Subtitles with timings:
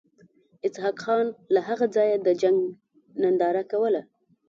[0.65, 2.57] اسحق خان له هغه ځایه د جنګ
[3.21, 4.01] ننداره کوله.